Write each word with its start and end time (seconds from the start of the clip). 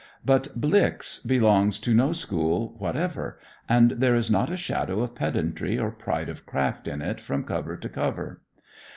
But 0.25 0.59
"Blix" 0.59 1.19
belongs 1.19 1.77
to 1.81 1.93
no 1.93 2.11
school 2.11 2.75
whatever, 2.79 3.37
and 3.69 3.91
there 3.91 4.15
is 4.15 4.31
not 4.31 4.49
a 4.51 4.57
shadow 4.57 5.01
of 5.01 5.13
pedantry 5.13 5.77
or 5.77 5.91
pride 5.91 6.27
of 6.27 6.43
craft 6.47 6.87
in 6.87 7.03
it 7.03 7.19
from 7.19 7.43
cover 7.43 7.77
to 7.77 7.87
cover. 7.87 8.41